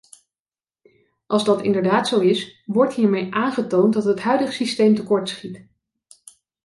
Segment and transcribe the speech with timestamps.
[1.27, 5.67] Als dat inderdaad zo is, wordt hiermee aangetoond dat het huidige systeem tekort schiet.